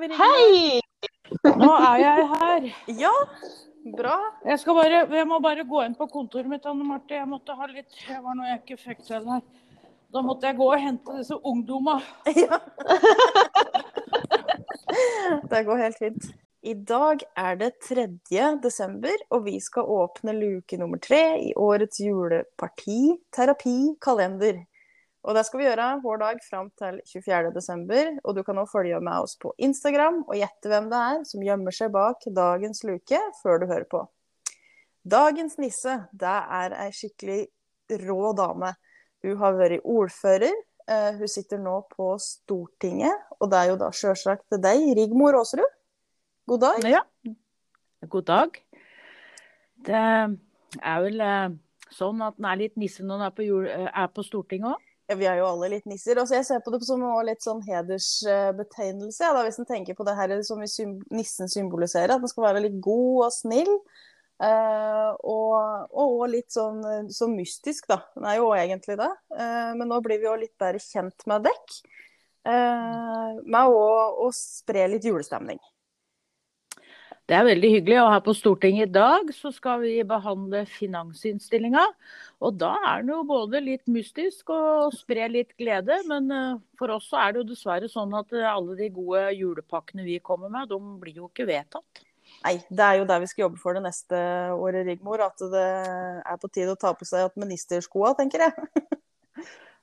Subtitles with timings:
[0.00, 0.20] vi ringe.
[0.20, 0.80] Hei!
[1.60, 2.68] Nå er jeg her.
[3.00, 3.12] Ja,
[3.96, 4.16] bra.
[4.44, 7.16] Jeg, skal bare, jeg må bare gå inn på kontoret mitt, Anne Marte.
[7.16, 9.44] Jeg måtte ha litt Det var noe jeg ikke fikk til her.
[10.10, 12.02] Da måtte jeg gå og hente disse ungdommene.
[12.34, 12.58] Ja.
[15.46, 16.24] Det går helt fint.
[16.66, 18.08] I dag er det 3.
[18.60, 24.58] desember, og vi skal åpne luke nummer tre i årets juleparti terapi kalender.
[25.20, 27.50] Og det skal vi gjøre hver dag fram til 24.
[27.52, 28.14] desember.
[28.24, 31.44] Og du kan nå følge med oss på Instagram og gjette hvem det er som
[31.44, 34.00] gjemmer seg bak dagens luke, før du hører på.
[35.04, 37.42] Dagens nisse, det er ei skikkelig
[38.06, 38.72] rå dame.
[39.24, 40.56] Hun har vært ordfører.
[40.88, 45.68] eh, Hun sitter nå på Stortinget, og det er jo da sjølsagt deg, Rigmor Aasrud.
[46.48, 46.84] God dag.
[46.88, 47.02] Ja.
[48.08, 48.56] God dag.
[49.84, 49.94] Det
[50.80, 51.50] er vel eh,
[51.92, 54.86] sånn at en er litt nisse når en er på, eh, er på Stortinget òg.
[55.18, 56.18] Vi er jo alle litt nisser.
[56.20, 59.24] Altså, jeg ser på det som litt sånn hedersbetegnelse.
[59.24, 62.62] Ja, da, hvis en tenker på det her som nissen symboliserer, at man skal være
[62.68, 63.72] litt god og snill.
[64.40, 66.80] Uh, og, og litt sånn,
[67.12, 67.98] så mystisk, da.
[68.16, 69.10] Den er jo egentlig det.
[69.34, 71.80] Uh, men nå blir vi jo litt bedre kjent med dekk.
[72.48, 73.84] Uh, med å,
[74.24, 75.60] å spre litt julestemning.
[77.30, 77.98] Det er veldig hyggelig.
[78.02, 81.84] Og her på Stortinget i dag så skal vi behandle finansinnstillinga.
[82.42, 86.00] Og da er det jo både litt mystisk og spre litt glede.
[86.10, 89.28] Men eh, for oss så er det jo dessverre sånn at eh, alle de gode
[89.38, 92.02] julepakkene vi kommer med, de blir jo ikke vedtatt.
[92.42, 94.18] Nei, det er jo der vi skal jobbe for det neste
[94.56, 95.22] året, Rigmor.
[95.30, 95.66] At det
[96.26, 98.70] er på tide å ta på seg at ministerskoa, tenker jeg.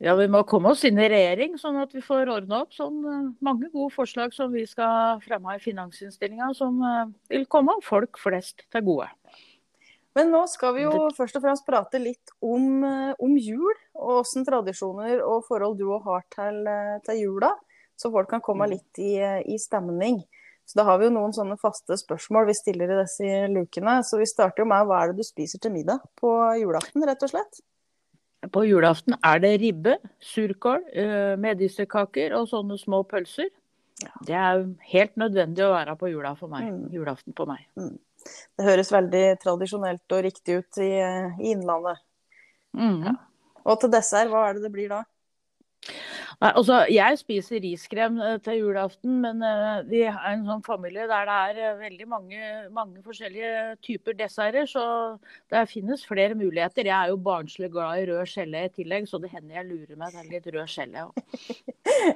[0.00, 3.02] Ja, vi må komme oss inn i regjering, sånn at vi får ordna opp sånn
[3.04, 8.16] eh, mange gode forslag som vi skal fremme i finansinnstillinga, som eh, vil komme folk
[8.22, 9.10] flest til gode.
[10.16, 14.22] Men nå skal vi jo først og fremst prate litt om, eh, om jul, og
[14.22, 16.64] åssen tradisjoner og forhold du òg har til,
[17.04, 17.52] til jula,
[18.00, 20.22] så folk kan komme litt i, i stemning.
[20.64, 24.00] Så da har vi jo noen sånne faste spørsmål vi stiller i disse lukene.
[24.06, 27.26] Så vi starter jo med hva er det du spiser til middag på julaften, rett
[27.26, 27.60] og slett?
[28.50, 29.96] På julaften er det ribbe,
[30.32, 33.50] surkål, eh, medisterkaker og sånne små pølser.
[34.26, 34.62] Det er
[34.92, 36.68] helt nødvendig å være på jula for meg.
[36.70, 36.86] Mm.
[36.94, 37.66] Julaften på meg.
[37.76, 42.00] Det høres veldig tradisjonelt og riktig ut i, i Innlandet.
[42.76, 43.18] Mhm.
[43.60, 45.02] Og til dessert, hva er det det blir da?
[46.40, 51.04] Nei, altså, jeg spiser riskrem eh, til julaften, men eh, vi er en sånn familie
[51.10, 54.84] der det er eh, veldig mange, mange forskjellige typer desserter, så
[55.52, 56.88] det finnes flere muligheter.
[56.88, 60.00] Jeg er jo barnslig glad i rød gelé i tillegg, så det hender jeg lurer
[60.00, 61.20] meg til litt rød gelé òg.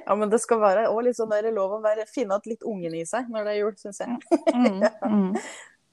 [0.05, 2.63] Ja, men det skal være òg litt sånn der lov å være, finne igjen litt
[2.65, 4.15] ungen i seg når det er jul, syns jeg.
[4.55, 5.27] Mm, mm.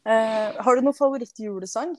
[0.09, 1.93] uh, har du noen favorittjulesang?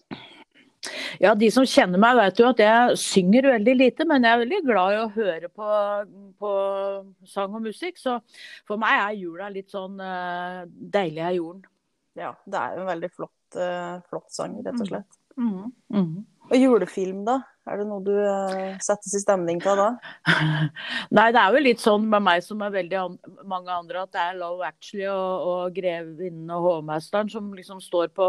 [1.22, 4.42] Ja, de som kjenner meg vet jo at jeg synger veldig lite, men jeg er
[4.42, 5.70] veldig glad i å høre på,
[6.44, 6.52] på
[7.30, 8.00] sang og musikk.
[8.02, 8.18] Så
[8.68, 11.64] for meg er jula litt sånn uh, deilig av jorden.
[12.20, 15.20] Ja, det er jo en veldig flott, uh, flott sang, rett og slett.
[15.40, 15.50] Mm.
[15.50, 15.72] Mm.
[15.98, 16.14] Mm.
[16.50, 17.40] Og julefilm, da?
[17.64, 19.94] Er det noe du eh, settes i stemning på da?
[21.16, 23.16] Nei, det er jo litt sånn med meg som med veldig an
[23.48, 28.12] mange andre, at det er Love Actually og, og Grevinnen og Hovmesteren som liksom står
[28.18, 28.28] på,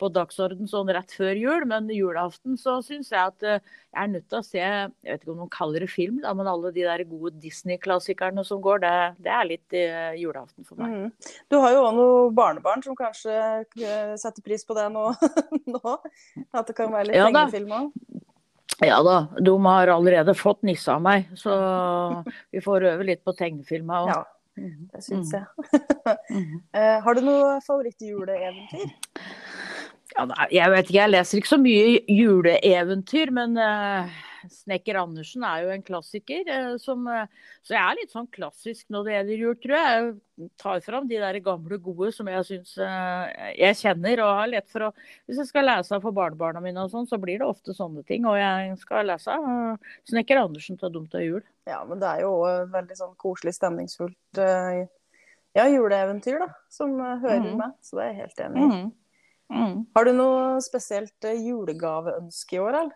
[0.00, 1.66] på dagsorden sånn rett før jul.
[1.68, 5.20] Men julaften så syns jeg at eh, jeg er nødt til å se Jeg vet
[5.20, 8.80] ikke om noen kaller det film, da, men alle de der gode Disney-klassikerne som går,
[8.82, 8.94] det,
[9.28, 10.90] det er litt uh, julaften for meg.
[10.90, 11.36] Mm.
[11.52, 13.36] Du har jo òg noen barnebarn som kanskje
[14.18, 15.06] setter pris på det nå?
[15.76, 15.96] nå.
[16.50, 17.92] At det kan være litt Ja pengefilm òg?
[18.82, 21.54] Ja da, de har allerede fått nisse av meg, så
[22.50, 24.10] vi får øve litt på tegnefilma òg.
[24.10, 24.22] Ja,
[24.94, 25.46] det syns jeg.
[26.74, 28.90] uh, har du noe favorittjuleeventyr?
[30.14, 34.20] Ja, jeg vet ikke, jeg leser ikke så mye juleeventyr, men eh,
[34.50, 36.42] Snekker Andersen er jo en klassiker.
[36.48, 37.26] eh, som, eh,
[37.62, 40.14] så jeg er litt sånn klassisk når det gjelder jul, tror jeg.
[40.40, 44.68] Jeg tar fram de der gamle gode som jeg syns jeg kjenner og har lett
[44.68, 44.92] for å
[45.28, 48.24] Hvis jeg skal lese for barnebarna mine og sånn, så blir det ofte sånne ting.
[48.26, 49.30] Og jeg skal lese
[50.10, 51.42] Snekker Andersen til Dumt av jul.
[51.66, 54.86] Ja, men det er jo også veldig sånn koselig, stemningsfullt eh,
[55.54, 56.48] ja, juleeventyr, da.
[56.68, 57.56] Som eh, hører Mhm.
[57.58, 57.72] med.
[57.80, 58.66] Så det er jeg helt enig i.
[59.94, 62.92] Har du noe spesielt eh, julegaveønske i år, eller?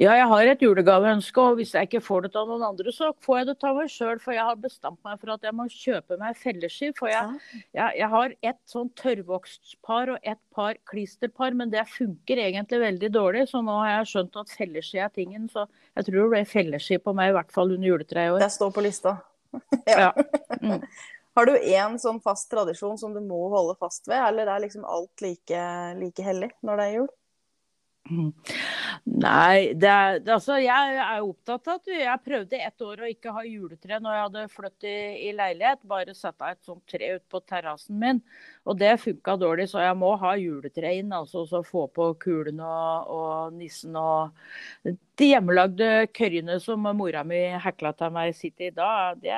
[0.00, 3.10] Ja, jeg har et julegaveønske, og hvis jeg ikke får det av noen andre, så
[3.24, 4.20] får jeg det av meg sjøl.
[4.22, 6.92] For jeg har bestemt meg for at jeg må kjøpe meg felleski.
[6.98, 7.38] For jeg,
[7.76, 13.12] jeg, jeg har ett sånn tørrvokstpar og ett par klisterpar, men det funker egentlig veldig
[13.14, 13.46] dårlig.
[13.52, 15.66] Så nå har jeg skjønt at felleski er tingen, så
[15.96, 18.44] jeg tror det blir felleski på meg i hvert fall under juletreet i år.
[18.44, 19.18] Det står på lista.
[19.84, 20.14] Ja.
[20.62, 20.80] Mm.
[21.36, 24.84] Har du én sånn fast tradisjon som du må holde fast ved, eller er liksom
[24.84, 25.60] alt like,
[25.96, 27.10] like hellig når det er jul?
[28.10, 33.34] Nei, det er, altså jeg er opptatt av at jeg prøvde ett år å ikke
[33.34, 34.96] ha juletre når jeg hadde flyttet i,
[35.28, 35.82] i leilighet.
[35.88, 38.20] Bare sette et sånt tre ut på terrassen min.
[38.66, 41.14] Og det funka dårlig, så jeg må ha juletre inn.
[41.14, 44.34] Altså så få på kulene og, og, nissen og
[45.20, 49.18] de hjemmelagde curryene som mora mi hekla til meg sitt i dag.
[49.22, 49.34] Det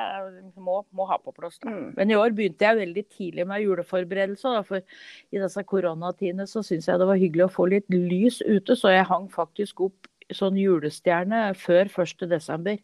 [0.61, 1.57] må, må ha på plass.
[1.65, 1.93] Mm.
[1.97, 4.61] Men i år begynte jeg veldig tidlig med juleforberedelser.
[4.69, 8.54] For i disse koronatidene så syns jeg det var hyggelig å få litt lys ute,
[8.79, 12.79] så jeg hang faktisk opp sånn julestjerne før 1.12.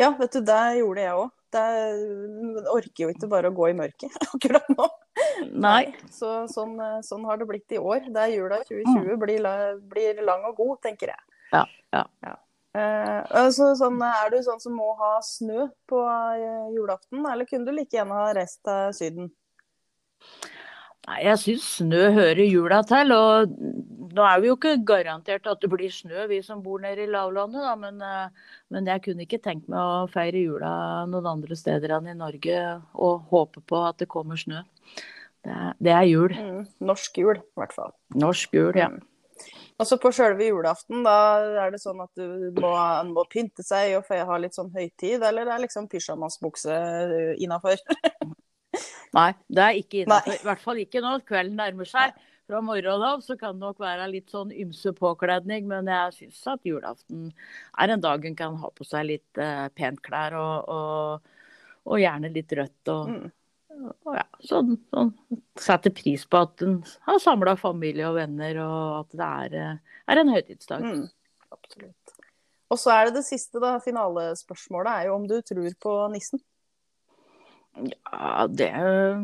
[0.00, 1.30] Ja, vet du, det gjorde jeg òg.
[1.52, 1.64] Det
[2.72, 4.86] orker jo ikke bare å gå i mørket akkurat nå.
[5.52, 5.92] Nei.
[6.12, 8.06] Så, sånn, sånn, har det blitt i år.
[8.08, 9.50] Det er jula 2020 blir,
[9.92, 11.28] blir lang og god, tenker jeg.
[11.52, 12.06] Ja, ja.
[12.24, 12.38] ja.
[12.72, 17.68] Eh, altså, sånn, er du sånn som må ha snø på eh, julaften, eller kunne
[17.68, 19.28] du like gjerne ha reist til Syden?
[21.08, 23.12] Nei, Jeg syns snø hører jula til.
[23.12, 23.54] og
[24.12, 27.10] Nå er vi jo ikke garantert at det blir snø, vi som bor nede i
[27.10, 27.62] lavlandet.
[27.64, 30.72] Da, men, eh, men, jeg kunne ikke tenkt meg å feire jula
[31.10, 32.58] noen andre steder enn i Norge
[32.94, 34.62] og håpe på at det kommer snø.
[35.42, 36.36] Det, det er jul.
[36.36, 37.96] Mm, norsk jul, i hvert fall.
[38.14, 38.92] Norsk jul, ja.
[38.92, 39.00] Mm.
[39.80, 41.16] Og så på sjølve julaften, da
[41.64, 42.70] er det sånn at du må,
[43.10, 46.76] må pynte seg og ha litt sånn høytid, eller det er liksom pysjamasbukse
[47.42, 47.80] innafor?
[49.16, 50.36] Nei, det er ikke innafor.
[50.36, 51.16] I hvert fall ikke nå.
[51.28, 52.14] Kvelden nærmer seg.
[52.50, 56.40] Fra morgenen av så kan det nok være litt sånn ymse påkledning, men jeg syns
[56.50, 57.28] at julaften
[57.80, 61.38] er en dag en kan ha på seg litt uh, pent klær og, og,
[61.86, 62.90] og, gjerne litt rødt.
[62.92, 63.86] og, mm.
[63.92, 65.14] og ja, sånn, sånn,
[65.60, 69.98] Setter pris på at en har samla familie og venner, og at det er, eh,
[70.10, 70.88] er en høytidsdag.
[70.88, 71.06] Mm,
[71.54, 72.16] absolutt.
[72.72, 73.76] Og så er det det siste, da.
[73.84, 76.42] Finalespørsmålet er jo om du tror på nissen.
[77.72, 78.68] Ja, det,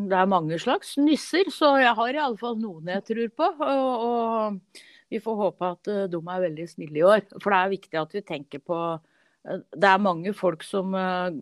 [0.09, 3.50] det, er mange slags nisser, så jeg har i alle fall noen jeg tror på.
[3.69, 7.23] Og, og, vi får håpe at eh, de er veldig snille i år.
[7.39, 11.33] For det er viktig at vi tenker på eh, Det er mange folk som uh,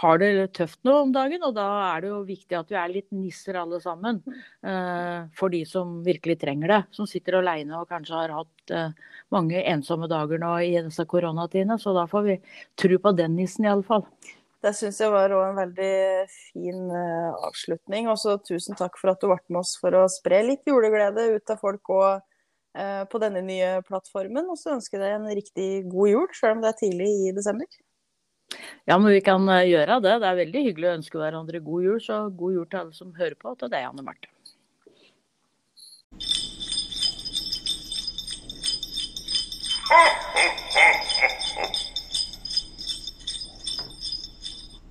[0.00, 2.90] har det tøft nå om dagen, og da er det jo viktig at vi er
[2.90, 4.18] litt nisser alle sammen.
[5.38, 6.80] For de som virkelig trenger det.
[6.96, 8.74] Som sitter alene og kanskje har hatt
[9.30, 11.78] mange ensomme dager nå i disse koronatidene.
[11.78, 12.36] Så da får vi
[12.82, 14.02] tro på den nissen i alle fall.
[14.60, 15.92] Det syns jeg var òg en veldig
[16.28, 18.10] fin eh, avslutning.
[18.12, 21.30] Og så tusen takk for at du ble med oss for å spre litt juleglede
[21.32, 22.08] ut av folk òg
[22.76, 24.50] eh, på denne nye plattformen.
[24.52, 27.32] Og så ønsker jeg deg en riktig god jul, selv om det er tidlig i
[27.36, 27.80] desember.
[28.84, 30.18] Ja, men vi kan eh, gjøre det.
[30.20, 32.02] Det er veldig hyggelig å ønske hverandre god jul.
[32.04, 34.28] Så god jul til alle som hører på, og til deg, Anne Marte.
[39.90, 40.66] Oh,